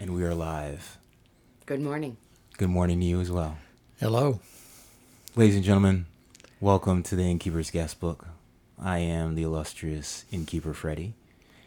[0.00, 0.98] and we are live.
[1.66, 2.16] Good morning.
[2.56, 3.58] Good morning to you as well.
[4.00, 4.40] Hello.
[5.34, 6.06] Ladies and gentlemen,
[6.60, 8.26] welcome to the Innkeeper's Guest Book.
[8.80, 11.14] I am the illustrious Innkeeper Freddie,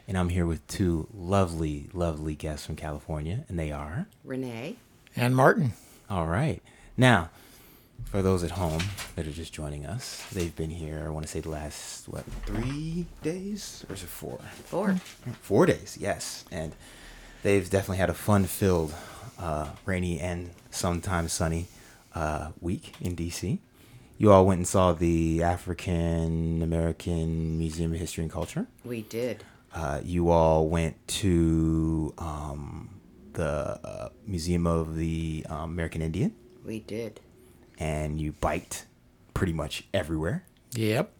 [0.07, 4.07] and I'm here with two lovely, lovely guests from California, and they are.
[4.23, 4.77] Renee.
[5.15, 5.73] And Martin.
[6.09, 6.61] All right.
[6.95, 7.31] Now,
[8.05, 8.81] for those at home
[9.15, 12.23] that are just joining us, they've been here, I want to say the last, what,
[12.45, 13.85] three days?
[13.89, 14.39] Or is it four?
[14.65, 14.95] Four.
[15.41, 16.45] Four days, yes.
[16.49, 16.73] And
[17.43, 18.93] they've definitely had a fun filled,
[19.39, 21.67] uh, rainy and sometimes sunny
[22.15, 23.59] uh, week in DC.
[24.17, 28.67] You all went and saw the African American Museum of History and Culture.
[28.85, 29.43] We did.
[29.73, 32.89] Uh, you all went to um,
[33.33, 37.19] the uh, Museum of the um, American Indian We did.
[37.79, 38.85] and you biked
[39.33, 40.43] pretty much everywhere.
[40.73, 41.11] Yep,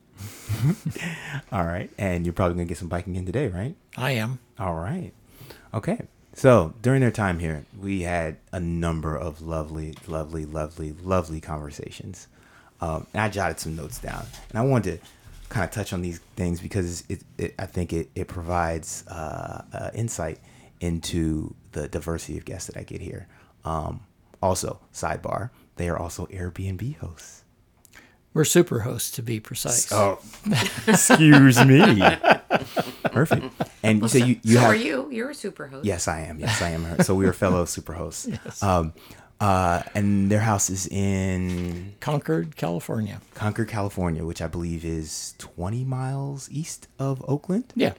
[1.52, 1.90] All right.
[1.98, 3.76] And you're probably going to get some biking in today, right?
[3.98, 4.40] I am.
[4.60, 5.14] All right.
[5.74, 6.02] Okay.
[6.34, 12.28] So during their time here, we had a number of lovely, lovely, lovely, lovely conversations.
[12.80, 15.08] Um, and I jotted some notes down, and I wanted to
[15.50, 19.64] kind of touch on these things because it, it I think it it provides uh,
[19.74, 20.40] uh, insight
[20.80, 23.28] into the diversity of guests that I get here.
[23.66, 24.02] Um,
[24.42, 27.41] also, sidebar, they are also Airbnb hosts.
[28.34, 29.92] We're super hosts to be precise.
[29.92, 30.20] Oh,
[30.88, 31.82] excuse me.
[33.12, 33.46] Perfect.
[33.84, 35.10] And you say you, you so have are you.
[35.12, 35.86] You're a super host.
[35.86, 36.40] Yes, I am.
[36.40, 36.84] Yes, I am.
[36.84, 37.04] Her.
[37.04, 38.30] So we are fellow super hosts.
[38.64, 38.94] Um,
[39.42, 43.20] uh, and their house is in Concord, California.
[43.34, 47.74] Concord, California, which I believe is 20 miles east of Oakland.
[47.76, 47.94] Yeah.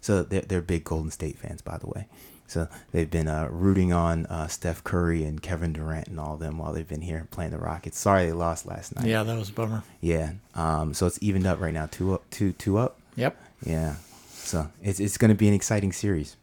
[0.00, 2.08] So they're, they're big Golden State fans, by the way.
[2.48, 6.40] So they've been uh, rooting on uh, Steph Curry and Kevin Durant and all of
[6.40, 7.98] them while they've been here playing the Rockets.
[7.98, 9.06] Sorry they lost last night.
[9.06, 9.84] Yeah, that was a bummer.
[10.00, 10.32] Yeah.
[10.54, 12.98] Um, so it's evened up right now, two up, two, two up.
[13.16, 13.36] Yep.
[13.64, 13.96] Yeah.
[14.30, 16.36] So it's it's going to be an exciting series.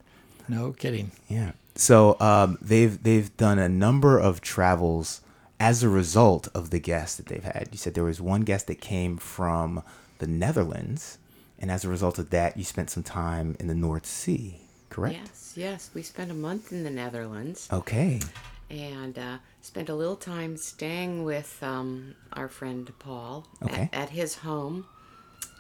[0.47, 1.11] No kidding.
[1.27, 1.53] Yeah.
[1.73, 5.21] So um, they've they've done a number of travels
[5.59, 7.69] as a result of the guests that they've had.
[7.71, 9.81] You said there was one guest that came from
[10.19, 11.17] the Netherlands,
[11.57, 14.61] and as a result of that, you spent some time in the North Sea.
[14.95, 15.15] Correct.
[15.21, 15.89] Yes, yes.
[15.93, 18.21] We spent a month in the Netherlands Okay.
[18.69, 23.89] and uh, spent a little time staying with um, our friend Paul Okay.
[23.91, 24.85] at, at his home.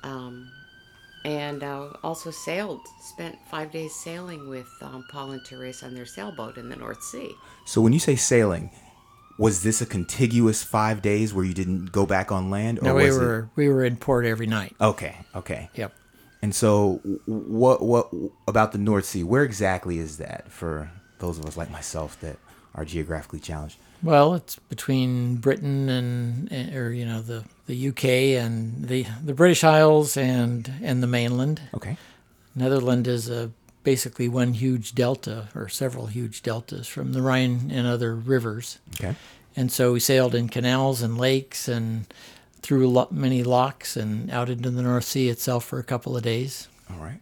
[0.03, 0.49] Um,
[1.25, 6.05] and uh, also sailed, spent five days sailing with um, Paul and Teresa on their
[6.05, 7.31] sailboat in the North Sea.
[7.65, 8.69] So when you say sailing,
[9.37, 12.95] was this a contiguous five days where you didn't go back on land, or No,
[12.95, 14.77] we was were we were in port every night.
[14.79, 15.17] Okay.
[15.35, 15.69] Okay.
[15.75, 15.93] Yep.
[16.45, 18.11] And so, what what
[18.47, 19.23] about the North Sea?
[19.23, 22.37] Where exactly is that for those of us like myself that
[22.75, 23.77] are geographically challenged?
[24.03, 28.05] Well, it's between Britain and, and- or you know the the UK
[28.39, 31.61] and the the British Isles and and the mainland.
[31.73, 31.97] Okay.
[32.53, 33.49] Netherlands is a
[33.83, 38.77] basically one huge delta or several huge deltas from the Rhine and other rivers.
[38.99, 39.15] Okay.
[39.55, 42.05] And so we sailed in canals and lakes and
[42.65, 46.23] through lo- many locks and out into the North Sea itself for a couple of
[46.23, 46.67] days.
[46.91, 47.19] All right.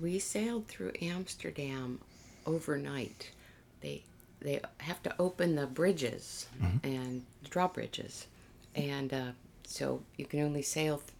[0.00, 2.00] We sailed through Amsterdam
[2.44, 3.30] overnight.
[3.80, 4.02] They
[4.40, 6.48] they have to open the bridges
[6.82, 8.26] and drawbridges,
[8.74, 9.30] and uh,
[9.64, 11.10] so you can only sail th-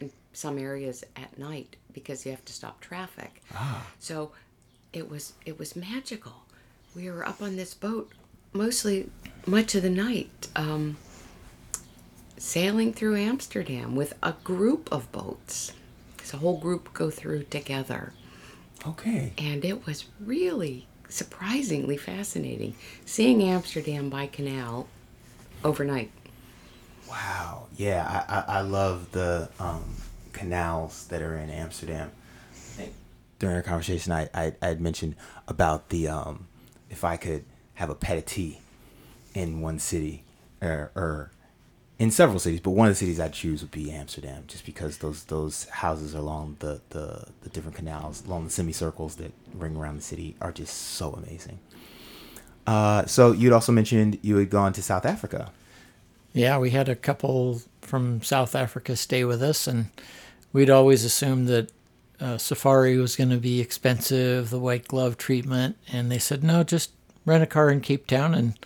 [0.00, 3.42] in some areas at night because you have to stop traffic.
[3.52, 3.84] Ah.
[3.98, 4.30] So
[4.92, 6.44] it was it was magical.
[6.94, 8.12] We were up on this boat
[8.52, 9.10] mostly
[9.46, 10.46] much of the night.
[10.54, 10.96] Um,
[12.38, 15.72] sailing through Amsterdam with a group of boats.
[16.22, 18.12] So a whole group go through together.
[18.86, 19.32] Okay.
[19.38, 24.86] And it was really surprisingly fascinating seeing Amsterdam by canal
[25.64, 26.10] overnight.
[27.08, 27.66] Wow.
[27.76, 29.96] Yeah, I, I, I love the um,
[30.32, 32.12] canals that are in Amsterdam.
[33.38, 35.14] During our conversation, I, I, I had mentioned
[35.46, 36.48] about the um,
[36.90, 37.44] if I could
[37.74, 38.58] have a petit tea
[39.32, 40.24] in one city
[40.60, 41.30] or, or
[41.98, 44.98] in several cities, but one of the cities I'd choose would be Amsterdam, just because
[44.98, 49.96] those those houses along the, the, the different canals, along the semicircles that ring around
[49.96, 51.58] the city, are just so amazing.
[52.66, 55.50] Uh, so you'd also mentioned you had gone to South Africa.
[56.32, 59.86] Yeah, we had a couple from South Africa stay with us, and
[60.52, 61.72] we'd always assumed that
[62.20, 66.62] uh, safari was going to be expensive, the white glove treatment, and they said no,
[66.62, 66.92] just
[67.24, 68.56] rent a car in Cape Town and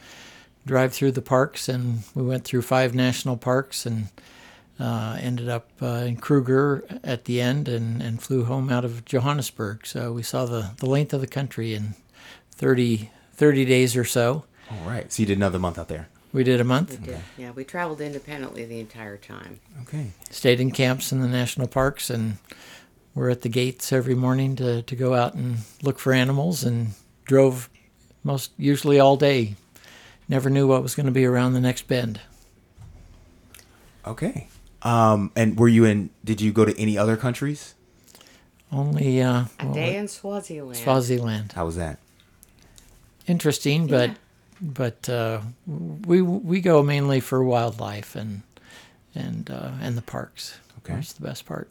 [0.66, 1.68] drive through the parks.
[1.68, 4.08] And we went through five national parks and
[4.80, 9.04] uh, ended up uh, in Kruger at the end, and, and flew home out of
[9.04, 9.86] Johannesburg.
[9.86, 11.94] So we saw the, the length of the country in
[12.52, 14.44] 30, 30 days or so.
[14.70, 15.12] All right.
[15.12, 16.08] So you did another month out there.
[16.32, 16.98] We did a month.
[16.98, 17.20] We did.
[17.36, 19.60] Yeah, we traveled independently the entire time.
[19.82, 20.12] Okay.
[20.30, 22.38] stayed in camps in the national parks and
[23.14, 26.92] were at the gates every morning to, to go out and look for animals and
[27.24, 27.68] drove
[28.24, 29.56] most usually all day.
[30.32, 32.19] Never knew what was going to be around the next bend.
[34.06, 34.49] Okay.
[34.81, 36.08] Um, and were you in?
[36.25, 37.75] Did you go to any other countries?
[38.73, 40.79] Only uh, A well, day in Swaziland.
[40.79, 41.52] Swaziland.
[41.52, 41.99] How was that?
[43.26, 44.17] Interesting, but Yeah.
[44.62, 48.40] but uh, we we go mainly for wildlife and
[49.14, 50.58] and uh, and the parks.
[50.79, 50.94] Okay.
[50.94, 51.70] That's the best part.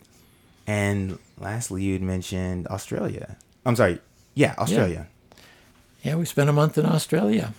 [0.68, 3.38] And lastly, you'd mentioned Australia.
[3.66, 3.98] I'm sorry.
[4.36, 5.08] Yeah, Australia.
[6.04, 7.54] Yeah, we spent a month in Australia,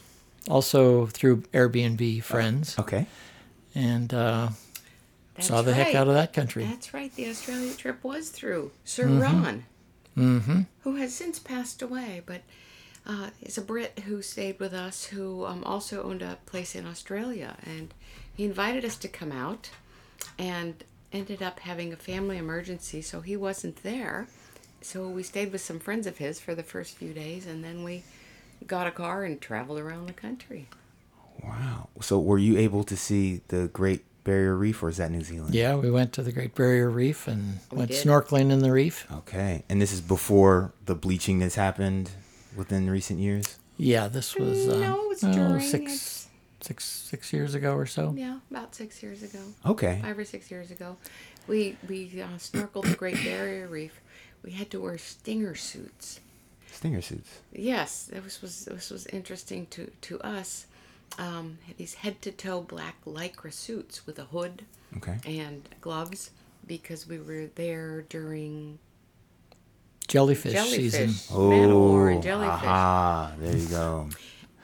[0.49, 3.06] also through Airbnb friends, Okay.
[3.75, 4.49] and uh,
[5.39, 6.65] saw the heck out of that country.
[6.65, 7.15] That's right.
[7.15, 9.65] The Australia trip was through Sir Ron,
[10.17, 10.61] Mm-hmm.
[10.83, 12.43] who has since passed away, but
[13.06, 16.87] uh, is a Brit who stayed with us, who um, also owned a place in
[16.87, 17.94] Australia, and
[18.37, 19.71] he invited us to come out,
[20.39, 24.27] and ended up having a family emergency, so he wasn't there.
[24.83, 27.83] So we stayed with some friends of his for the first few days, and then
[27.85, 28.03] we
[28.67, 30.69] got a car and traveled around the country.
[31.43, 31.88] Wow.
[32.00, 35.55] So were you able to see the Great Barrier Reef, or is that New Zealand?
[35.55, 38.05] Yeah, we went to the Great Barrier Reef and We went did.
[38.06, 39.06] snorkeling in the reef.
[39.11, 39.64] Okay.
[39.69, 42.11] And this is before the bleaching that's happened
[42.56, 43.59] within recent years.
[43.76, 46.29] Yeah, this was uh, No, it was oh, during, six, it's-
[46.61, 48.15] six, six years ago or so.
[48.17, 49.41] Yeah, about six years ago.
[49.67, 49.99] Okay.
[50.03, 50.97] five or six years ago.
[51.49, 54.00] We we uh, snorkeled the Great Barrier Reef.
[54.44, 56.20] We had to wear stinger suits.
[56.73, 57.41] Stinger suits.
[57.53, 60.67] Yes, this was this was interesting to to us.
[61.19, 64.65] Um, these head to toe black lycra suits with a hood
[64.97, 65.19] Okay.
[65.27, 66.31] and gloves
[66.67, 68.79] because we were there during
[70.09, 71.49] Jellyfish, jellyfish, season.
[71.51, 72.51] man o' war Oh, and jellyfish.
[72.65, 73.33] aha.
[73.39, 74.09] There you go.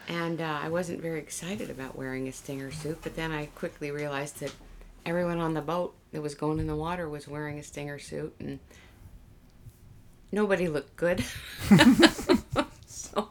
[0.09, 3.91] And uh, I wasn't very excited about wearing a stinger suit, but then I quickly
[3.91, 4.53] realized that
[5.05, 8.35] everyone on the boat that was going in the water was wearing a stinger suit,
[8.41, 8.59] and
[10.33, 11.25] nobody looked good.
[12.87, 13.31] so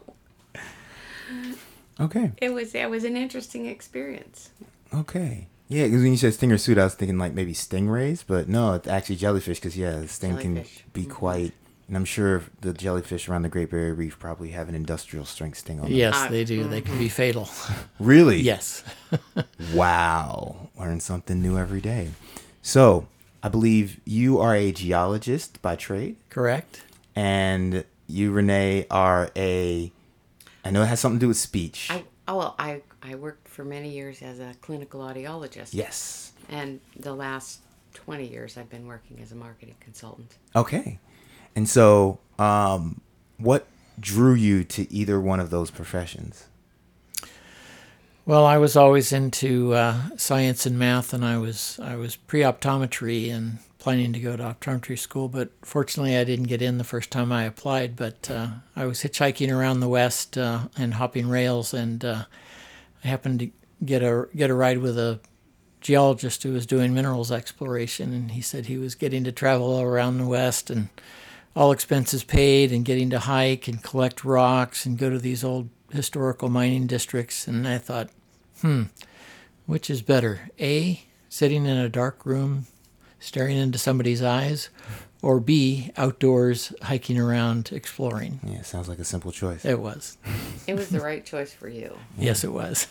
[2.00, 2.32] Okay.
[2.40, 4.50] it was it was an interesting experience.
[4.94, 5.48] Okay.
[5.68, 8.72] Yeah, because when you said stinger suit, I was thinking like maybe stingrays, but no,
[8.74, 9.58] it's actually jellyfish.
[9.60, 10.78] Because yeah, the sting Jellyfish.
[10.84, 11.10] can be Mhm.
[11.10, 11.52] quite.
[11.88, 15.58] And I'm sure the jellyfish around the Great Barrier Reef probably have an industrial strength
[15.58, 15.94] sting on them.
[15.94, 16.68] Yes, Uh, they do.
[16.68, 17.48] They can be fatal.
[17.98, 18.40] Really?
[18.40, 18.82] yes.
[19.74, 20.68] Wow.
[20.78, 22.10] Learn something new every day.
[22.62, 23.08] So,
[23.42, 26.82] I believe you are a geologist by trade, Correct.
[27.18, 29.90] And you, Renee, are a.
[30.64, 31.88] I know it has something to do with speech.
[31.90, 35.70] I oh well I I worked for many years as a clinical audiologist.
[35.72, 36.32] yes.
[36.48, 37.60] And the last
[37.92, 40.36] twenty years I've been working as a marketing consultant.
[40.54, 41.00] Okay.
[41.56, 43.00] And so, um,
[43.38, 43.66] what
[43.98, 46.46] drew you to either one of those professions?
[48.26, 53.32] Well, I was always into uh, science and math, and I was I was pre-optometry
[53.32, 57.10] and planning to go to optometry school, but fortunately, I didn't get in the first
[57.10, 57.96] time I applied.
[57.96, 62.24] But uh, I was hitchhiking around the West uh, and hopping rails, and uh,
[63.02, 63.50] I happened to
[63.84, 65.20] get a get a ride with a
[65.80, 69.82] geologist who was doing minerals exploration, and he said he was getting to travel all
[69.82, 70.88] around the West and
[71.54, 75.68] all expenses paid, and getting to hike and collect rocks and go to these old
[75.90, 77.46] historical mining districts.
[77.48, 78.10] And I thought,
[78.60, 78.84] hmm,
[79.66, 80.50] which is better?
[80.60, 82.66] A, sitting in a dark room
[83.20, 84.68] staring into somebody's eyes,
[85.22, 88.40] or B, outdoors hiking around exploring?
[88.44, 89.64] Yeah, sounds like a simple choice.
[89.64, 90.16] It was.
[90.66, 91.96] It was the right choice for you.
[92.16, 92.86] Yes, it was.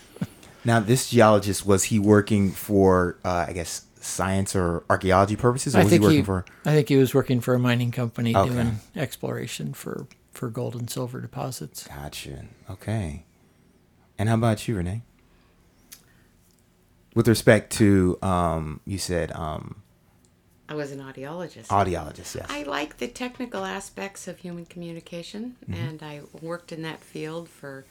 [0.65, 5.79] Now, this geologist was he working for, uh, I guess, science or archaeology purposes, or
[5.79, 6.45] I was he think working he, for?
[6.65, 8.49] I think he was working for a mining company Okay.
[8.49, 11.87] doing exploration for, for gold and silver deposits.
[11.87, 12.45] Gotcha.
[12.69, 13.23] Okay.
[14.17, 15.03] And how about you, Renee?
[17.15, 19.83] With respect to, um, you said um,
[20.69, 21.67] I was an audiologist.
[21.67, 22.45] audiologist, yes.
[22.49, 27.85] I like the technical aspects of human communication, and I worked in that field for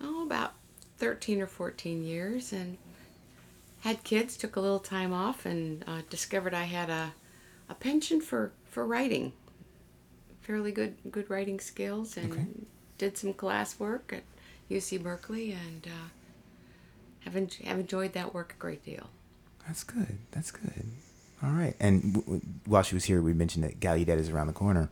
[0.00, 0.54] oh about
[0.98, 2.76] thirteen or fourteen years, and
[3.80, 4.36] had kids.
[4.36, 7.12] Took a little time off, and uh, discovered I had a
[7.68, 9.32] a penchant for for writing.
[10.40, 12.46] Fairly good good writing skills, and Okay.
[12.98, 14.22] did some class work at
[14.68, 16.08] UC Berkeley, and uh,
[17.20, 19.08] have en- have enjoyed that work a great deal.
[19.68, 20.18] That's good.
[20.32, 20.84] That's good.
[21.42, 21.74] All right.
[21.78, 24.90] And w- w- while she was here, we mentioned that Gallaudet is around the corner,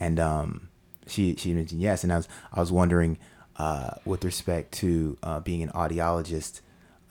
[0.00, 0.68] and um,
[1.06, 2.02] she she mentioned yes.
[2.02, 3.18] And I was I was wondering,
[3.56, 6.60] uh, with respect to uh, being an audiologist,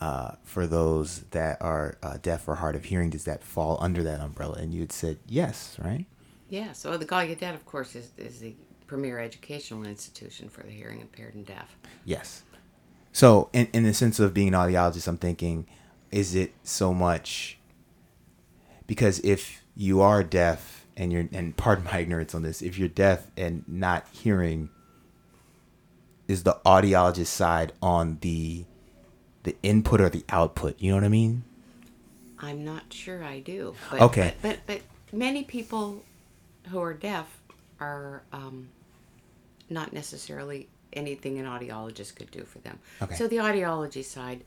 [0.01, 4.03] uh, for those that are uh, deaf or hard of hearing, does that fall under
[4.03, 4.57] that umbrella?
[4.59, 6.05] And you had said yes, right?
[6.49, 8.55] Yeah, so the Gallaudet, of course, is, is the
[8.87, 11.75] premier educational institution for the hearing impaired and deaf.
[12.03, 12.43] Yes.
[13.11, 15.65] So, in, in the sense of being an audiologist, I'm thinking,
[16.11, 17.57] is it so much
[18.87, 22.87] because if you are deaf and you're, and pardon my ignorance on this, if you're
[22.87, 24.69] deaf and not hearing,
[26.27, 28.65] is the audiologist side on the
[29.43, 30.75] the input or the output?
[30.81, 31.43] You know what I mean?
[32.39, 33.75] I'm not sure I do.
[33.91, 34.33] But, Okay.
[34.41, 36.03] But, but but many people
[36.69, 37.39] who are deaf
[37.79, 38.69] are um,
[39.69, 42.79] not necessarily anything an audiologist could do for them.
[43.01, 43.15] Okay.
[43.15, 44.43] So the audiology side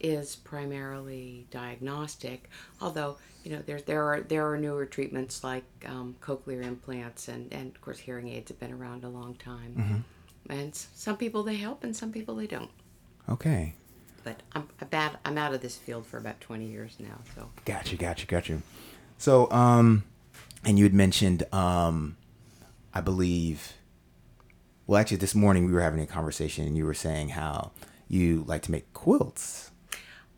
[0.00, 2.48] is primarily diagnostic,
[2.80, 3.18] although
[3.48, 7.74] you know there there are there are newer treatments like um, cochlear implants and and
[7.74, 9.74] of course hearing aids have been around a long time.
[9.78, 10.52] Mm-hmm.
[10.52, 12.70] And some people they help and some people they don't.
[13.26, 13.72] Okay.
[14.22, 17.48] But I'm a bad I'm out of this field for about 20 years now, so.
[17.64, 18.60] Gotcha, gotcha, gotcha.
[19.16, 20.04] So, um,
[20.64, 22.18] and you had mentioned, um,
[22.92, 23.72] I believe,
[24.86, 27.72] well, actually, this morning we were having a conversation, and you were saying how
[28.08, 29.70] you like to make quilts.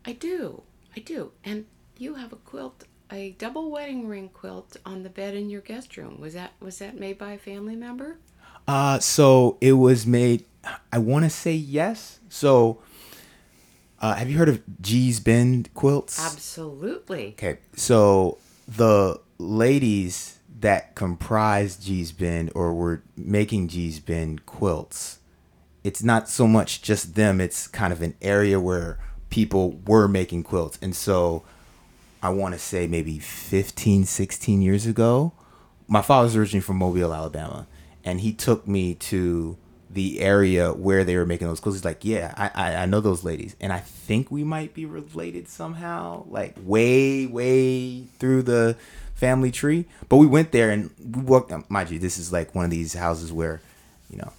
[0.05, 0.63] I do.
[0.95, 1.31] I do.
[1.43, 1.65] And
[1.97, 5.97] you have a quilt, a double wedding ring quilt on the bed in your guest
[5.97, 6.19] room.
[6.19, 8.17] Was that was that made by a family member?
[8.67, 10.45] Uh, so it was made.
[10.91, 12.19] I want to say yes.
[12.29, 12.81] So,
[13.99, 16.23] uh, have you heard of Gee's Bend quilts?
[16.23, 17.29] Absolutely.
[17.29, 18.37] Okay, so
[18.67, 25.19] the ladies that comprise Gee's Bend or were making Gee's Bend quilts,
[25.83, 28.99] it's not so much just them, it's kind of an area where
[29.31, 30.77] people were making quilts.
[30.81, 31.43] And so
[32.21, 35.33] I want to say maybe 15, 16 years ago,
[35.87, 37.67] my father's originally from Mobile, Alabama,
[38.03, 39.57] and he took me to
[39.93, 41.75] the area where they were making those clothes.
[41.75, 44.85] He's like, "Yeah, I, I I know those ladies, and I think we might be
[44.85, 48.77] related somehow, like way way through the
[49.15, 51.51] family tree." But we went there and we walked.
[51.69, 53.61] Mind you, this is like one of these houses where,
[54.09, 54.31] you know,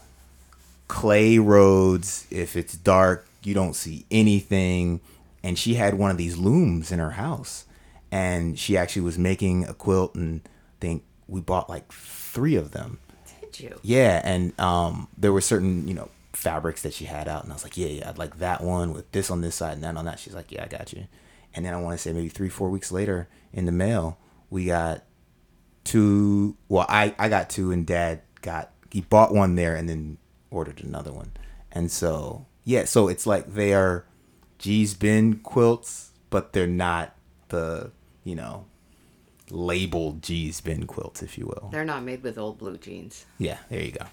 [0.88, 2.26] clay roads.
[2.30, 5.00] If it's dark, you don't see anything.
[5.44, 7.64] And she had one of these looms in her house,
[8.12, 10.14] and she actually was making a quilt.
[10.14, 10.48] And I
[10.80, 13.00] think we bought like three of them.
[13.40, 13.80] Did you?
[13.82, 17.56] Yeah, and um, there were certain you know fabrics that she had out, and I
[17.56, 19.96] was like, yeah, yeah, I'd like that one with this on this side and that
[19.96, 20.20] on that.
[20.20, 21.08] She's like, yeah, I got you.
[21.54, 24.66] And then I want to say maybe three, four weeks later in the mail, we
[24.66, 25.04] got
[25.82, 26.56] two.
[26.68, 30.18] Well, I I got two, and Dad got he bought one there and then
[30.50, 31.32] ordered another one,
[31.72, 34.04] and so yeah, so it's like they are
[34.58, 37.16] Gee's Bend quilts, but they're not
[37.48, 37.90] the
[38.24, 38.64] you know
[39.50, 41.68] labeled Gee's Bend quilts, if you will.
[41.72, 43.26] They're not made with old blue jeans.
[43.38, 44.06] Yeah, there you go.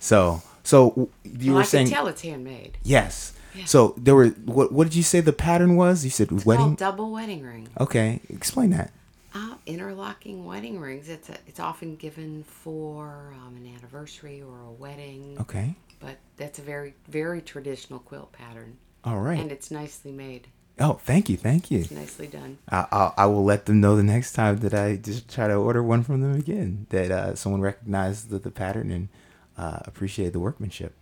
[0.00, 2.78] So, so you well, were I saying can tell it's handmade.
[2.82, 3.32] yes.
[3.54, 3.64] Yeah.
[3.64, 4.70] So there were what?
[4.72, 6.04] What did you say the pattern was?
[6.04, 6.74] You said It's wedding.
[6.74, 7.68] double wedding ring.
[7.80, 8.92] Okay, explain that.
[9.34, 11.08] Uh, interlocking wedding rings.
[11.08, 15.36] It's a, it's often given for um, an anniversary or a wedding.
[15.40, 19.38] Okay, But that's a very very traditional quilt pattern, all right.
[19.40, 20.46] and it's nicely made,
[20.80, 21.84] oh, thank you, thank you.
[21.90, 22.58] nicely done.
[22.68, 25.54] I, I I will let them know the next time that I just try to
[25.54, 26.86] order one from them again.
[26.90, 29.08] That uh, someone recognized the, the pattern and
[29.56, 30.94] uh, appreciated the workmanship.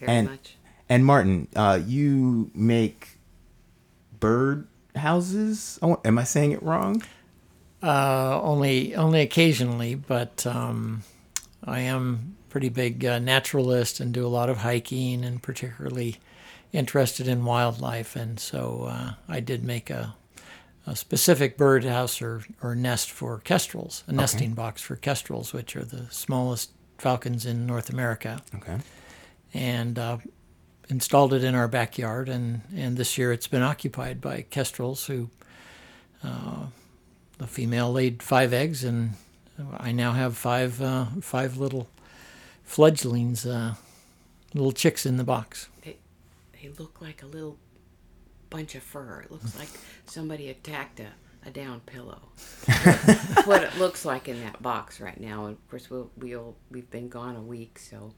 [0.00, 0.56] Very And- much.
[0.88, 3.16] And Martin, uh, you make
[4.20, 5.78] bird houses.
[5.80, 7.02] I want, am I saying it wrong?
[7.82, 11.02] Uh, only only occasionally, but um,
[11.64, 16.18] I am pretty big uh, naturalist and do a lot of hiking and particularly
[16.72, 18.16] interested in wildlife.
[18.16, 20.14] And so uh, I did make a,
[20.86, 25.76] a specific bird house or, or nest for kestrels, a nesting box for kestrels, which
[25.76, 28.42] are the smallest falcons in North America.
[28.54, 28.78] Okay.
[29.54, 30.18] and uh,
[30.88, 32.28] installed it in our backyard.
[32.28, 35.30] And, and this year it's been occupied by kestrels who,
[36.24, 36.66] uh,
[37.38, 39.14] the female laid five eggs, and
[39.76, 41.88] I now have five uh, five little
[42.64, 43.74] fledglings, uh,
[44.54, 45.68] little chicks in the box.
[46.62, 47.58] They they look like a little
[48.50, 49.22] bunch of fur.
[49.24, 49.68] It looks like
[50.06, 51.08] somebody attacked a,
[51.46, 52.20] a down pillow.
[53.44, 55.46] what it looks like in that box right now.
[55.46, 58.14] And of course, we'll, we'll we've been gone a week, so we'll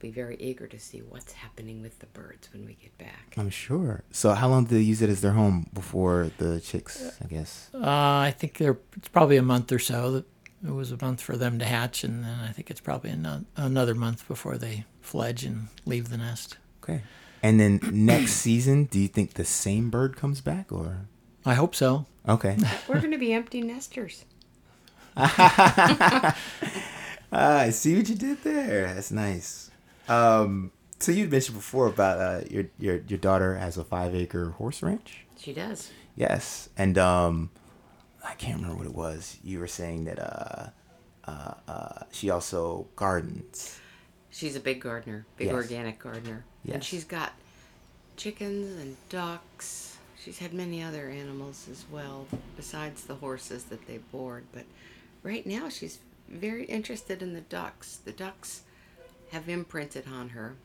[0.00, 3.34] be very eager to see what's happening with the birds when we get back.
[3.36, 4.04] I'm sure.
[4.10, 7.16] So how long did they use it as their home before the chicks?
[7.22, 7.70] I guess.
[7.74, 10.10] Uh, I think they're it's probably a month or so.
[10.12, 10.24] That
[10.66, 13.44] it was a month for them to hatch, and then I think it's probably ano-
[13.56, 16.56] another month before they fledge and leave the nest.
[16.82, 17.02] Okay.
[17.42, 21.06] And then next season, do you think the same bird comes back or?
[21.44, 22.06] I hope so.
[22.28, 22.56] Okay.
[22.88, 24.24] We're going to be empty nesters.
[27.30, 28.94] Ah, I see what you did there.
[28.94, 29.70] That's nice.
[30.08, 34.50] Um, so you mentioned before about uh, your your your daughter has a five acre
[34.52, 35.26] horse ranch.
[35.36, 35.90] She does.
[36.16, 37.50] Yes, and um,
[38.24, 39.36] I can't remember what it was.
[39.44, 40.70] You were saying that uh,
[41.26, 43.78] uh, uh, she also gardens.
[44.30, 45.54] She's a big gardener, big Yes.
[45.54, 46.44] organic gardener.
[46.64, 46.74] Yes.
[46.74, 47.32] And she's got
[48.16, 49.96] chickens and ducks.
[50.22, 54.44] She's had many other animals as well, besides the horses that they board.
[54.52, 54.64] But
[55.22, 57.96] right now, she's very interested in the ducks.
[58.04, 58.62] The ducks
[59.30, 60.56] have imprinted on her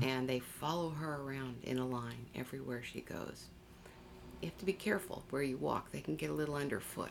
[0.00, 3.46] and they follow her around in a line everywhere she goes.
[4.40, 7.10] You have to be careful where you walk; they can get a little underfoot.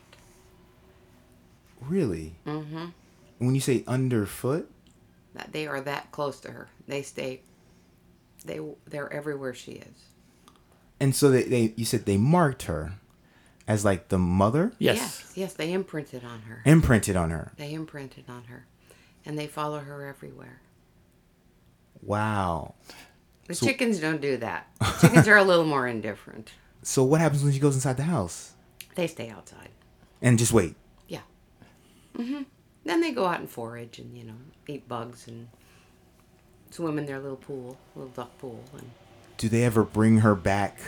[1.81, 2.35] Really?
[2.45, 2.85] Mm-hmm.
[3.39, 4.69] When you say underfoot,
[5.33, 6.69] That they are that close to her.
[6.87, 7.41] They stay.
[8.45, 9.95] They they're everywhere she is.
[10.99, 12.93] and so they, they you said they marked her
[13.67, 14.97] as like the mother Yes.
[14.97, 16.61] yes, yes, they imprinted on her.
[16.65, 17.51] imprinted on her.
[17.57, 18.65] They imprinted on her,
[19.25, 20.59] and they follow her everywhere.
[22.01, 22.73] Wow.
[23.47, 24.67] The chickens don't do that.
[25.01, 26.51] Chickens are a little more indifferent.
[26.83, 28.53] So what happens when she goes inside the house
[28.95, 29.69] They stay outside.
[30.19, 30.73] and just wait?
[31.07, 31.19] Yeah.
[32.15, 32.41] hmm
[32.83, 34.33] Then they go out and forage and you know
[34.67, 35.47] eat bugs and
[36.71, 38.89] swim in their little pool, little duck pool, and
[39.37, 40.79] Do they ever bring her back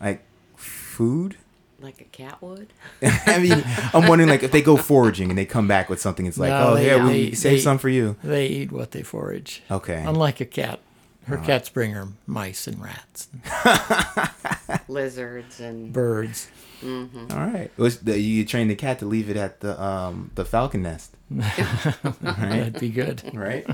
[0.00, 0.22] like
[0.56, 1.36] food?
[1.80, 2.72] like a cat would.
[3.02, 3.62] I mean,
[3.94, 6.50] I'm wondering like if they go foraging and they come back with something, it's like,
[6.50, 8.16] No, oh they- yeah, we they- saved they- some for you.
[8.24, 9.62] They eat what they forage.
[9.70, 10.02] Okay.
[10.04, 10.80] Unlike a cat.
[11.28, 13.28] Her cats bring her mice and rats,
[13.64, 16.48] and Lizards and birds.
[16.82, 17.70] All right.
[17.76, 21.14] Was the, you train the cat to leave it at the um the falcon nest,
[21.30, 23.22] That'd be good.
[23.34, 23.66] right?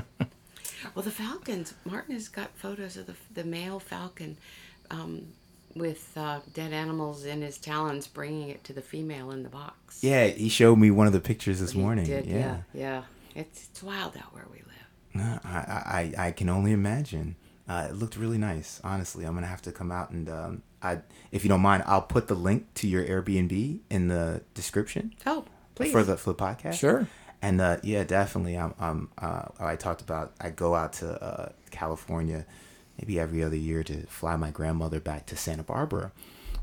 [0.93, 1.73] well, the falcons.
[1.85, 4.37] Martin has got photos of the the male falcon.
[4.91, 5.27] Um,
[5.75, 10.01] with uh, dead animals in his talons, bringing it to the female in the box.
[10.01, 12.05] yeah, he showed me one of the pictures this He morning.
[12.05, 12.37] did, yeah.
[12.37, 13.01] yeah, yeah.
[13.35, 14.65] It's it's wild out where we live.
[15.13, 17.35] No, I, I I can only imagine.
[17.67, 18.79] Uh, it looked really nice.
[18.83, 20.99] Honestly, I'm gonna have to come out and um, I,
[21.31, 25.45] if you don't mind, I'll put the link to your Airbnb in the description Oh,
[25.73, 25.91] please.
[25.91, 26.73] for the for the podcast.
[26.73, 27.07] Sure.
[27.41, 28.57] And uh, yeah, definitely.
[28.57, 28.73] I'm.
[28.79, 30.33] I'm uh, I talked about.
[30.39, 32.45] I go out to uh, California,
[32.99, 36.11] maybe every other year to fly my grandmother back to Santa Barbara,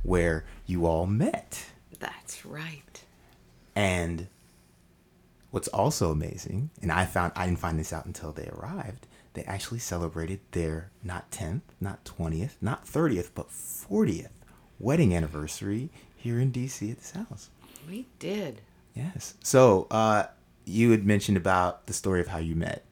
[0.03, 1.67] where you all met.
[2.01, 3.03] That's right.
[3.77, 4.27] And
[5.51, 9.07] what's also amazing, and I found I didn't find this out until they arrived.
[9.35, 14.31] They actually celebrated their not tenth, not twentieth, not thirtieth, but fortieth
[14.79, 17.49] wedding anniversary here in DC at this house.
[17.89, 18.61] We did.
[18.95, 19.35] Yes.
[19.43, 20.25] So uh,
[20.65, 22.85] you had mentioned about the story of how you met.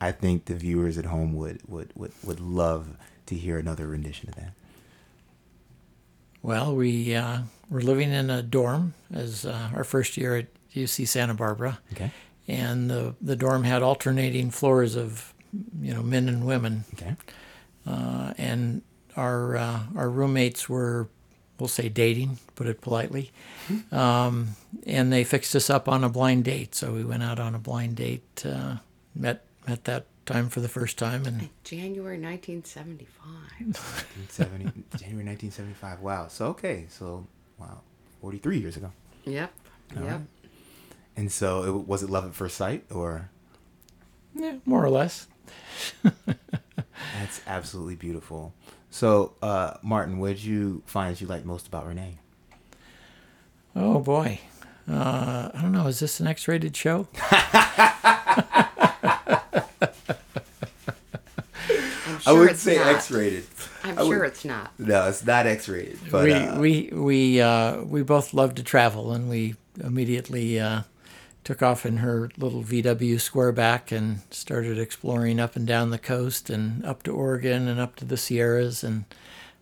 [0.00, 4.28] I think the viewers at home would would would, would love to hear another rendition
[4.30, 4.52] of that.
[6.42, 11.08] Well, we uh, were living in a dorm as uh, our first year at UC
[11.08, 12.10] Santa Barbara, Okay.
[12.46, 15.34] and the the dorm had alternating floors of
[15.80, 17.16] you know men and women, Okay.
[17.86, 18.82] uh, and
[19.16, 21.08] our uh, our roommates were
[21.58, 23.30] we'll say dating, put it politely,
[23.90, 24.50] um,
[24.86, 26.74] and they fixed us up on a blind date.
[26.74, 28.76] So we went out on a blind date, uh,
[29.14, 33.08] met met that time for the first time, and January 1975.
[33.66, 34.64] 1970,
[34.98, 36.00] January 1975.
[36.00, 36.28] Wow.
[36.28, 36.86] So okay.
[36.88, 37.26] So
[37.58, 37.80] wow,
[38.20, 38.92] 43 years ago.
[39.24, 39.52] Yep.
[39.96, 40.12] All yep.
[40.12, 40.20] right.
[41.16, 43.30] And so it, was it love at first sight or?
[44.34, 45.26] yeah, more or less.
[47.18, 48.52] That's absolutely beautiful.
[48.90, 52.18] So uh, Martin, what did you find that you liked most about Renee?
[53.76, 54.40] Oh boy.
[54.90, 55.86] Uh, I don't know.
[55.86, 57.08] Is this an X-rated show?
[62.26, 62.86] I would say not.
[62.96, 63.44] X-rated.
[63.84, 64.72] I'm I would- sure it's not.
[64.78, 65.98] No, it's not X-rated.
[66.10, 70.82] But we uh, we we uh, we both love to travel, and we immediately uh,
[71.48, 76.50] took off in her little VW Squareback and started exploring up and down the coast
[76.50, 78.84] and up to Oregon and up to the Sierras.
[78.84, 79.06] And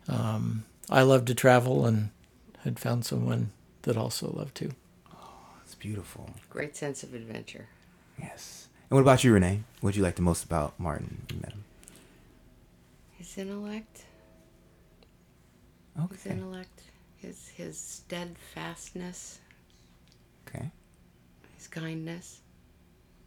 [0.09, 2.11] um, I love to travel, and
[2.65, 4.73] had found someone that also loved to.
[5.15, 6.29] Oh, it's beautiful.
[6.51, 7.69] Great sense of adventure.
[8.21, 8.67] Yes.
[8.91, 9.61] And what about you, Renee?
[9.81, 11.25] What did you like the most about Martin?
[11.31, 11.63] You met him.
[13.13, 14.03] His intellect,
[15.97, 16.17] Okay.
[16.17, 16.83] his intellect,
[17.19, 19.45] his his steadfastness, Okay.
[19.45, 19.46] his
[21.81, 22.41] kindness,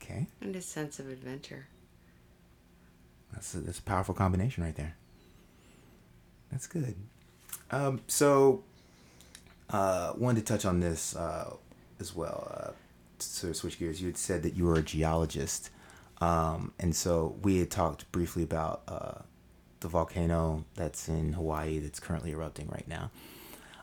[0.01, 0.27] Okay.
[0.41, 1.67] and his sense of adventure.
[3.33, 4.95] That's a, that's a powerful combination right there.
[6.51, 6.95] That's good.
[7.71, 8.63] Um, so,
[9.69, 11.53] uh, wanted to touch on this uh,
[11.99, 12.51] as well.
[12.55, 12.71] Uh,
[13.19, 15.69] to sort of switch gears, you had said that you were a geologist,
[16.21, 19.19] um, and so we had talked briefly about uh,
[19.81, 23.11] the volcano that's in Hawaii that's currently erupting right now.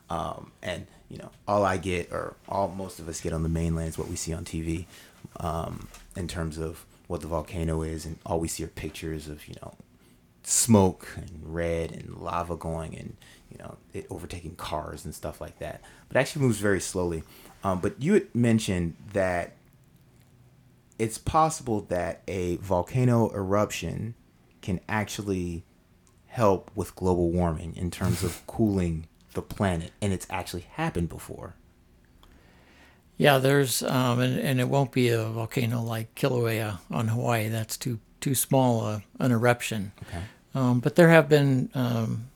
[0.08, 3.48] Um, and you know, all I get, or all most of us get on the
[3.48, 4.86] mainland, is what we see on TV,
[5.38, 9.46] um, in terms of what the volcano is, and all we see are pictures of
[9.48, 9.74] you know,
[10.42, 13.16] smoke and red and lava going, and
[13.50, 15.80] you know, it overtaking cars and stuff like that.
[16.08, 17.22] But it actually moves very slowly.
[17.64, 19.56] Um, but you had mentioned that
[20.98, 24.14] it's possible that a volcano eruption
[24.62, 25.64] can actually
[26.26, 29.06] help with global warming in terms of cooling
[29.36, 31.54] the planet, and it's actually happened before.
[33.16, 37.48] Yeah, there's um, and, and it won't be a volcano like Kilauea on Hawaii.
[37.48, 39.92] That's too too small a, an eruption.
[40.08, 40.22] Okay.
[40.54, 42.28] Um, but there have been um,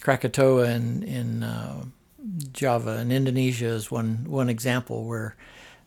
[0.00, 1.84] Krakatoa in in uh,
[2.52, 5.36] Java and Indonesia is one one example where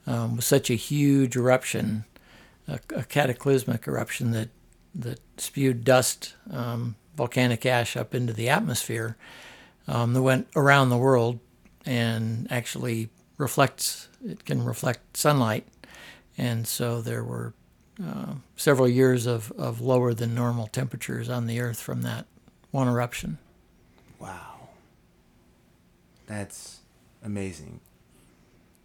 [0.07, 2.05] um, with such a huge eruption,
[2.67, 4.49] a, a cataclysmic eruption that
[4.93, 9.15] that spewed dust, um, volcanic ash up into the atmosphere,
[9.87, 11.39] um, that went around the world
[11.85, 14.07] and actually reflects.
[14.23, 15.67] It can reflect sunlight,
[16.37, 17.53] and so there were
[18.03, 22.25] uh, several years of, of lower than normal temperatures on the Earth from that
[22.71, 23.37] one eruption.
[24.19, 24.69] Wow.
[26.25, 26.79] That's
[27.23, 27.81] amazing.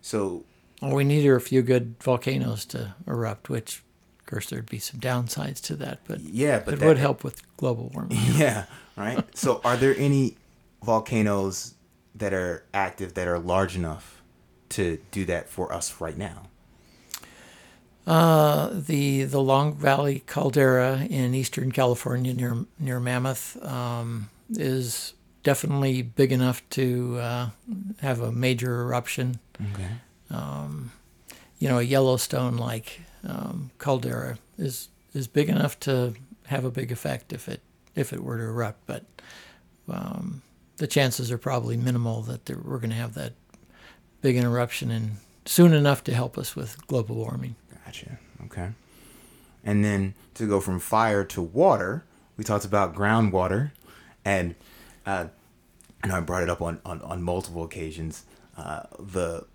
[0.02, 0.44] So,
[0.82, 3.82] All we need a few good volcanoes to erupt, which,
[4.20, 7.24] of course, there'd be some downsides to that, but yeah, but it that, would help
[7.24, 8.18] with global warming.
[8.34, 9.24] Yeah, right.
[9.36, 10.36] so, are there any
[10.86, 11.74] volcanoes
[12.14, 14.22] that are active that are large enough
[14.70, 16.48] to do that for us right now?
[18.06, 26.02] Uh, the the Long Valley caldera in eastern California near near Mammoth um, is definitely
[26.02, 27.50] big enough to uh,
[28.00, 29.38] have a major eruption.
[29.72, 29.90] Okay.
[31.58, 36.14] You know, a Yellowstone like um, caldera is is big enough to
[36.46, 37.60] have a big effect if it
[37.94, 39.04] if it were to erupt, but
[39.88, 40.42] um,
[40.76, 43.32] the chances are probably minimal that we're going to have that
[44.20, 45.12] big interruption and
[45.44, 47.54] soon enough to help us with global warming.
[47.84, 48.18] Gotcha.
[48.46, 48.70] Okay.
[49.64, 52.04] And then to go from fire to water,
[52.36, 53.72] we talked about groundwater,
[54.24, 54.54] and
[55.06, 55.26] uh,
[56.02, 58.24] I know I brought it up on, on, on multiple occasions.
[58.56, 59.46] Uh, the,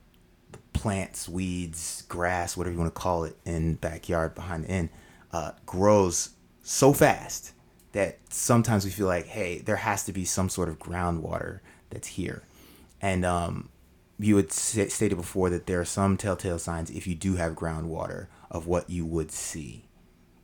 [0.51, 4.89] the plants, weeds, grass, whatever you want to call it, in backyard behind the inn,
[5.31, 6.31] uh, grows
[6.63, 7.53] so fast
[7.93, 12.07] that sometimes we feel like, hey, there has to be some sort of groundwater that's
[12.09, 12.43] here,
[13.01, 13.69] and um,
[14.19, 18.27] you had stated before that there are some telltale signs if you do have groundwater
[18.49, 19.85] of what you would see.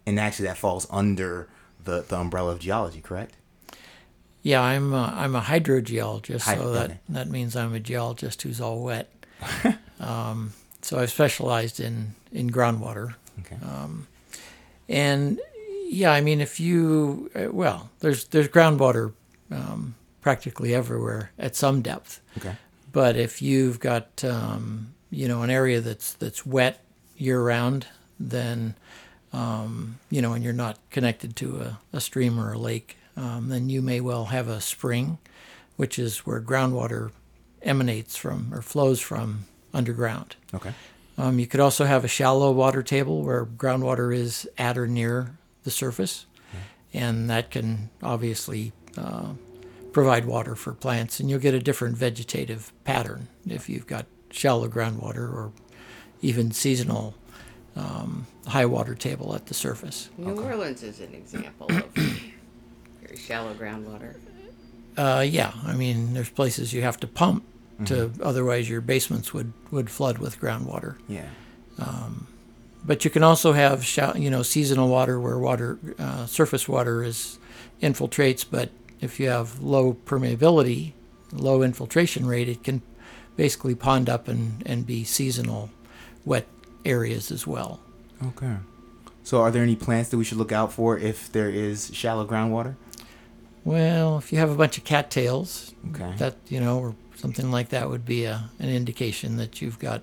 [0.06, 1.48] And actually, that falls under
[1.84, 3.36] the, the umbrella of geology, correct?
[4.42, 8.62] Yeah, I'm a, I'm a hydrogeologist, Hyd- so that, that means I'm a geologist who's
[8.62, 9.12] all wet.
[10.00, 13.16] um, so I've specialized in, in groundwater.
[13.40, 13.58] Okay.
[14.90, 15.40] And
[15.88, 19.14] yeah, I mean, if you, uh, well, there's, there's groundwater
[19.52, 22.22] um, practically everywhere at some depth.
[22.38, 22.56] okay.
[22.92, 26.84] But if you've got, um, you know, an area that's, that's wet
[27.16, 27.88] year round,
[28.20, 28.76] then,
[29.34, 33.50] um, you know, and you're not connected to a, a stream or a lake, um,
[33.50, 35.18] then you may well have a spring,
[35.76, 37.12] which is where groundwater
[37.62, 40.36] emanates from or flows from underground.
[40.54, 40.74] Okay.
[41.18, 45.32] Um, you could also have a shallow water table where groundwater is at or near
[45.68, 46.26] the surface,
[46.94, 49.32] and that can obviously uh,
[49.92, 54.70] provide water for plants, and you'll get a different vegetative pattern if you've got shallow
[54.70, 55.52] groundwater or
[56.22, 57.14] even seasonal
[57.76, 60.10] um, high water table at the surface.
[60.18, 61.84] New Orleans is an example of
[63.02, 64.16] very shallow groundwater.
[64.96, 67.44] Uh, yeah, I mean, there's places you have to pump
[67.86, 70.96] to, otherwise your basements would, would flood with groundwater.
[71.08, 71.28] Yeah.
[72.88, 77.38] But you can also have you know seasonal water where water uh, surface water is
[77.82, 78.70] infiltrates, but
[79.02, 80.94] if you have low permeability,
[81.34, 82.82] low infiltration rate, it can
[83.36, 85.70] basically pond up and, and be seasonal
[86.26, 86.48] wet
[86.86, 87.80] areas as well.
[88.26, 88.56] Okay.
[89.24, 92.26] So, are there any plants that we should look out for if there is shallow
[92.26, 92.76] groundwater?
[93.66, 96.14] Well, if you have a bunch of cattails, Okay.
[96.18, 100.02] that you know, or something like that would be a, an indication that you've got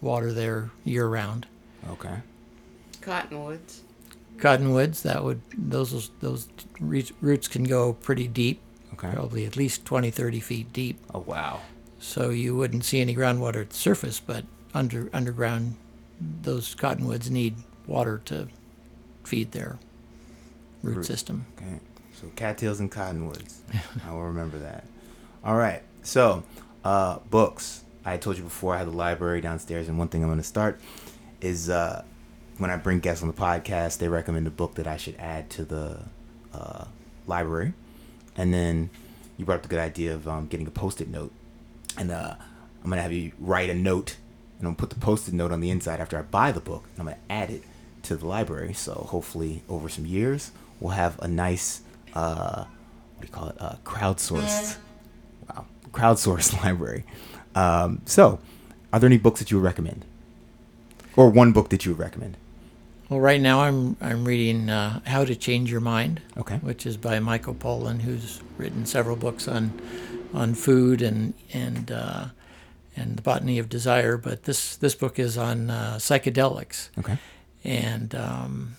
[0.00, 1.46] water there year round.
[1.90, 2.16] Okay.
[3.00, 3.82] Cottonwoods.
[4.38, 6.48] Cottonwoods, that would those those
[6.80, 8.60] roots can go pretty deep,
[8.94, 9.12] Okay.
[9.12, 10.98] probably at least 20, 30 feet deep.
[11.14, 11.60] Oh, wow.
[12.00, 14.44] So you wouldn't see any groundwater at the surface, but
[14.74, 15.76] under underground,
[16.20, 18.48] those cottonwoods need water to
[19.24, 19.78] feed their
[20.82, 21.06] root Root.
[21.06, 21.46] system.
[21.56, 21.78] Okay.
[22.20, 23.60] So, cattails and cottonwoods.
[24.06, 24.84] I will remember that.
[25.44, 25.82] All right.
[26.02, 26.42] So,
[26.84, 27.82] uh, books.
[28.04, 30.44] I told you before I had a library downstairs, and one thing I'm going to
[30.44, 30.78] start
[31.44, 32.02] is uh,
[32.58, 35.50] when I bring guests on the podcast, they recommend a book that I should add
[35.50, 35.98] to the
[36.52, 36.86] uh,
[37.26, 37.74] library.
[38.36, 38.90] And then
[39.36, 41.32] you brought up the good idea of um, getting a post-it note,
[41.98, 42.34] and uh,
[42.82, 44.16] I'm gonna have you write a note,
[44.58, 46.84] and I'm gonna put the post-it note on the inside after I buy the book,
[46.92, 47.62] and I'm gonna add it
[48.04, 48.72] to the library.
[48.72, 51.82] So hopefully, over some years, we'll have a nice,
[52.14, 52.64] uh,
[53.16, 54.76] what do you call it, uh, crowdsourced,
[55.48, 57.04] wow, crowdsourced library.
[57.54, 58.40] Um, so,
[58.92, 60.04] are there any books that you would recommend,
[61.16, 62.36] or one book that you would recommend?
[63.08, 66.56] Well, right now I'm I'm reading uh, How to Change Your Mind, Okay.
[66.56, 69.78] which is by Michael Pollan, who's written several books on
[70.32, 72.26] on food and and uh,
[72.96, 74.16] and the botany of desire.
[74.16, 76.88] But this this book is on uh, psychedelics.
[76.98, 77.18] Okay.
[77.62, 78.76] and um,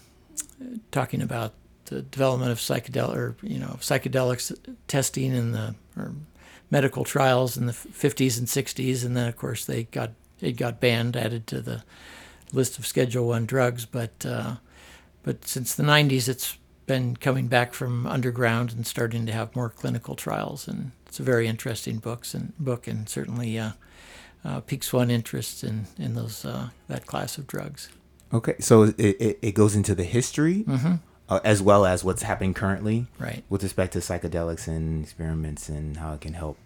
[0.91, 1.54] talking about
[1.86, 4.52] the development of psychedelic or you know psychedelics
[4.88, 6.13] testing in the or
[6.71, 10.80] medical trials in the 50s and 60s, and then of course they got it got
[10.82, 11.84] banned, added to the
[12.56, 13.86] list of Schedule One drugs.
[13.86, 14.56] But uh,
[15.24, 19.70] but since the 90s, it's been coming back from underground and starting to have more
[19.70, 23.72] clinical trials, and it's a very interesting books and book, and certainly uh,
[24.44, 27.89] uh, piques one interest in in those uh, that class of drugs.
[28.34, 30.65] Okay, so it, it, it goes into the history
[31.30, 33.44] uh, as well as what's happening currently, Right.
[33.50, 36.58] with respect to psychedelics and experiments and how it can help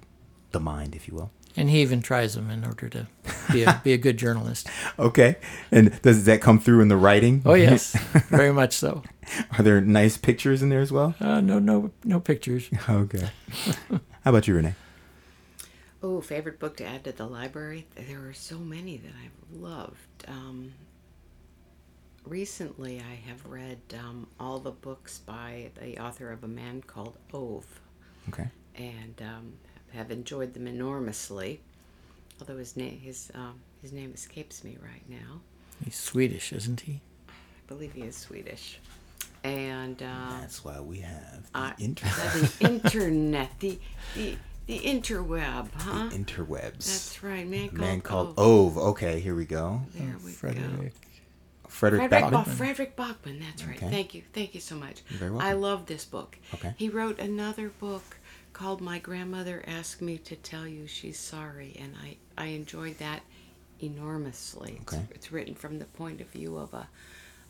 [0.52, 1.32] the mind, if you will.
[1.60, 3.08] And he even tries them in order to
[3.52, 4.68] be a, be a good journalist.
[4.98, 5.36] Okay,
[5.72, 7.42] and does that come through in the writing?
[7.46, 7.92] Oh yes,
[8.30, 9.04] very much so.
[9.58, 11.16] Are there nice pictures in there as well?
[11.20, 12.70] Uh, no, no, no pictures.
[12.90, 13.30] Okay.
[13.90, 14.00] how
[14.32, 14.74] about you, Renee?
[16.02, 17.86] Oh, favorite book to add to the library?
[18.08, 19.98] There are so many that I've loved.
[20.30, 20.72] Um,
[22.26, 27.18] recently, I have read um, all the books by the author of A Man Called
[27.34, 27.66] Ove
[28.30, 28.48] Okay.
[28.76, 29.54] and um,
[29.94, 31.62] have enjoyed them enormously.
[32.40, 35.42] Although his name his um, his name escapes me right now.
[35.84, 37.02] He's Swedish, isn't he?
[37.30, 37.32] I
[37.68, 38.80] believe he is Swedish,
[39.44, 42.34] and uh, That's why we have the uh, internet.
[42.34, 43.80] the internet, the
[44.16, 46.10] the the interweb, huh?
[46.10, 46.86] The interwebs.
[46.86, 48.78] That's right, man called, Man called Ove.
[48.78, 48.88] Ove.
[48.90, 49.82] Okay, here we go.
[49.96, 50.38] There we go.
[50.38, 50.94] Frederick.
[51.68, 52.46] Frederick, Frederick Backman.
[52.46, 52.48] Backman.
[52.48, 53.40] Frederick Backman.
[53.42, 53.78] That's right.
[53.78, 53.90] Okay.
[53.90, 54.24] Thank you.
[54.34, 55.02] Thank you so much.
[55.40, 56.38] I love this book.
[56.54, 56.74] Okay.
[56.78, 58.18] He wrote another book
[58.54, 63.22] called My Grandmother Asked Me to Tell You She's Sorry, and I, I enjoyed that
[63.80, 64.80] enormously.
[64.82, 64.98] Okay.
[65.10, 66.88] It's, it's written from the point of view of a,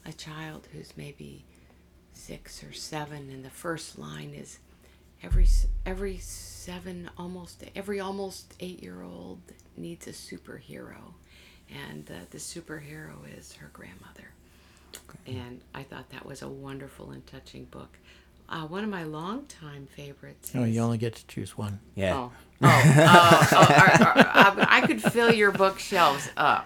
[0.05, 1.45] a child who's maybe
[2.13, 4.59] six or seven, and the first line is
[5.23, 5.47] every
[5.85, 9.39] every seven almost every almost eight year old
[9.77, 11.13] needs a superhero,
[11.69, 14.33] and uh, the superhero is her grandmother.
[15.25, 17.97] And I thought that was a wonderful and touching book.
[18.49, 20.51] Uh, one of my longtime favorites.
[20.55, 21.79] Oh, is- you only get to choose one.
[21.95, 22.15] Yeah.
[22.15, 22.31] Oh,
[22.63, 26.65] oh, oh, oh, are- are- are- I could fill your bookshelves up.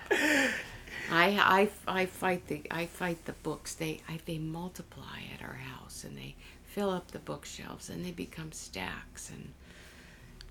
[1.11, 3.75] I, I, I fight the I fight the books.
[3.75, 8.11] They I, they multiply at our house and they fill up the bookshelves and they
[8.11, 9.51] become stacks and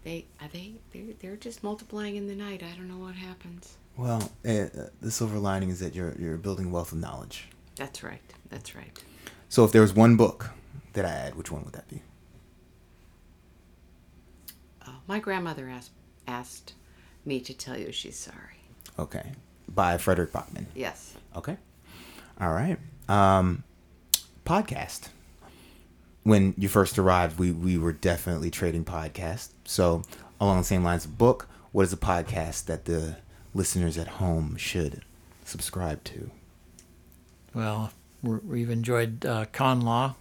[0.04, 2.62] they are they they're, they're just multiplying in the night.
[2.62, 3.76] I don't know what happens.
[3.96, 4.66] Well, uh,
[5.00, 7.48] the silver lining is that you're you're building wealth of knowledge.
[7.76, 8.20] That's right.
[8.50, 9.02] That's right.
[9.48, 10.50] So if there was one book
[10.92, 12.02] that I add, which one would that be?
[14.86, 15.92] Uh, my grandmother asked
[16.26, 16.74] asked
[17.24, 18.60] me to tell you she's sorry.
[18.98, 19.32] Okay,
[19.68, 20.66] by Frederick Backman.
[20.74, 21.14] Yes.
[21.36, 21.56] Okay.
[22.40, 22.78] All right.
[23.08, 23.64] Um,
[24.44, 25.08] podcast.
[26.24, 29.50] When you first arrived, we, we were definitely trading podcasts.
[29.64, 30.02] So,
[30.40, 33.16] along the same lines of book, what is a podcast that the
[33.54, 35.02] listeners at home should
[35.44, 36.30] subscribe to?
[37.54, 40.14] Well, we're, we've enjoyed uh, con law,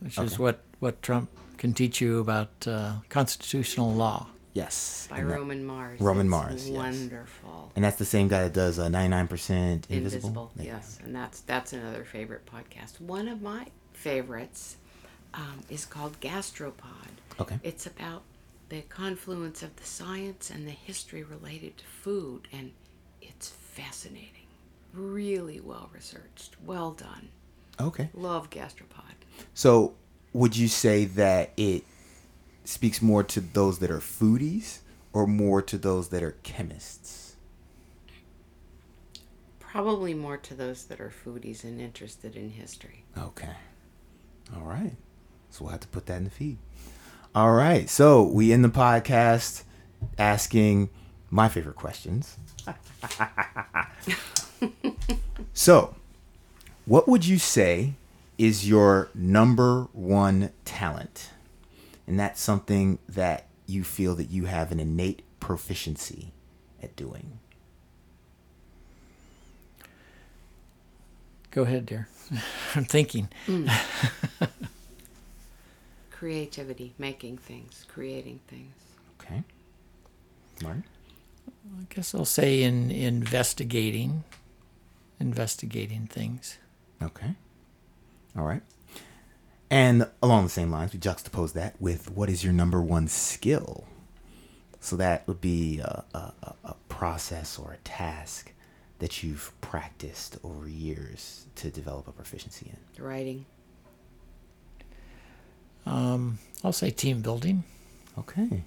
[0.00, 4.28] which is what, what Trump can teach you about uh, constitutional law.
[4.54, 5.06] Yes.
[5.10, 6.00] By and that- Roman Mars.
[6.00, 6.76] Roman It's Mars, yes.
[6.76, 7.72] Wonderful.
[7.76, 9.90] And that's the same guy that does uh, 99% Invisible.
[9.90, 10.52] Invisible.
[10.56, 13.00] There Yes, and that's that's another favorite podcast.
[13.00, 14.76] One of my favorites
[15.34, 17.12] um, is called Gastropod.
[17.40, 17.58] Okay.
[17.62, 18.22] It's about
[18.68, 22.72] the confluence of the science and the history related to food, and
[23.22, 24.46] it's fascinating.
[24.92, 26.56] Really well researched.
[26.64, 27.28] Well done.
[27.80, 28.08] Okay.
[28.14, 29.14] Love Gastropod.
[29.54, 29.94] So,
[30.32, 31.84] would you say that it
[32.64, 34.78] speaks more to those that are foodies
[35.12, 37.36] or more to those that are chemists?
[39.58, 43.04] Probably more to those that are foodies and interested in history.
[43.16, 43.56] Okay.
[44.56, 44.96] All right.
[45.50, 46.58] So, we'll have to put that in the feed.
[47.34, 47.88] All right.
[47.88, 49.64] So, we end the podcast
[50.18, 50.90] asking
[51.30, 52.36] my favorite questions.
[55.52, 55.94] so,
[56.86, 57.94] what would you say
[58.38, 61.30] is your number one talent?
[62.06, 66.32] And that's something that you feel that you have an innate proficiency
[66.82, 67.40] at doing.
[71.50, 72.08] Go ahead, dear.
[72.74, 73.28] I'm thinking.
[73.46, 73.68] Hmm.
[76.10, 78.74] Creativity, making things, creating things.
[79.20, 79.42] Okay.
[80.62, 80.84] Martin?
[81.78, 84.24] I guess I'll say in investigating,
[85.20, 86.58] investigating things.
[87.02, 87.34] Okay.
[88.36, 88.62] All right.
[89.70, 93.84] And along the same lines, we juxtapose that with what is your number one skill?
[94.80, 98.52] So that would be a, a, a- a process or a task
[99.00, 103.02] that you've practiced over years to develop a proficiency in.
[103.04, 103.44] Writing.
[105.86, 107.64] Um, I'll say team building.
[108.18, 108.64] Okay.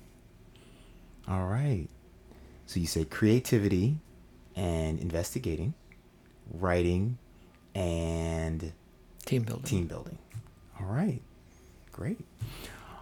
[1.28, 1.88] All right.
[2.66, 3.98] So you say creativity
[4.56, 5.74] and investigating,
[6.54, 7.18] writing
[7.76, 8.72] and
[9.26, 9.64] Team building.
[9.66, 10.18] team building.
[10.80, 11.22] All right,
[11.92, 12.20] great.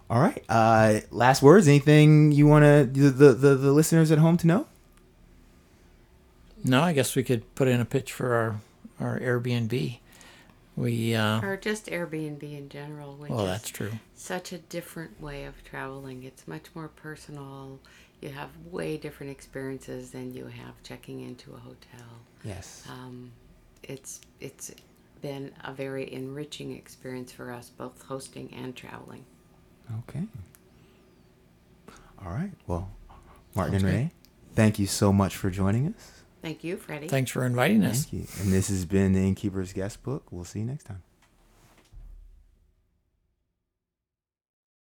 [0.09, 0.43] All right.
[0.49, 1.67] Uh, last words.
[1.67, 4.67] Anything you want to the, the the the listeners at home to know?
[6.63, 8.55] No, I guess we could put in a pitch for our
[8.99, 9.99] our Airbnb.
[10.75, 13.91] We uh, Or just Airbnb in general, which well, is that's true.
[14.15, 16.23] such a different way of traveling.
[16.23, 17.79] It's much more personal.
[18.21, 22.07] You have way different experiences than you have checking into a hotel.
[22.43, 22.83] Yes.
[22.89, 23.31] Um,
[23.83, 24.71] it's it's
[25.21, 29.25] been a very enriching experience for us, both hosting and traveling.
[30.09, 30.23] Okay.
[32.23, 32.51] All right.
[32.67, 32.89] Well,
[33.55, 34.11] Martin and Sounds Renee,
[34.53, 36.11] thank you so much for joining us.
[36.41, 37.07] Thank you, Freddie.
[37.07, 38.05] Thanks for inviting us.
[38.05, 38.27] Thank you.
[38.41, 40.23] And this has been the Innkeeper's Guest Book.
[40.31, 41.03] We'll see you next time.